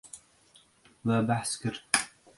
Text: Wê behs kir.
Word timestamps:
Wê 1.05 1.17
behs 1.27 1.51
kir. 1.61 1.75